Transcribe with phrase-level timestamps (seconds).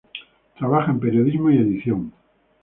[0.57, 2.11] Trabaja en periodismo y edición.